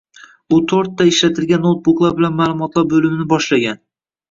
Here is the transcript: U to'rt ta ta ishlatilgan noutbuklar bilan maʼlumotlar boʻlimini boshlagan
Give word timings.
U 0.55 0.57
to'rt 0.71 0.89
ta 0.93 0.97
ta 1.01 1.07
ishlatilgan 1.09 1.63
noutbuklar 1.67 2.17
bilan 2.23 2.41
maʼlumotlar 2.41 2.91
boʻlimini 2.97 3.31
boshlagan 3.37 3.83